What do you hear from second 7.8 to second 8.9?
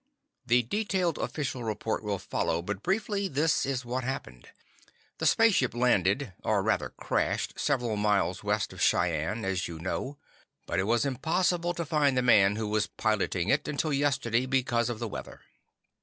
miles west of